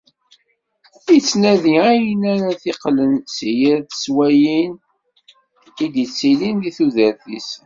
Ittnadi 1.17 1.73
ayen 1.89 2.21
ara 2.33 2.49
t-iqilen 2.61 3.13
si 3.33 3.49
yir 3.59 3.79
teswayin 3.89 4.73
i 5.85 5.87
d-ittilin 5.93 6.57
di 6.63 6.71
tudert-is. 6.77 7.49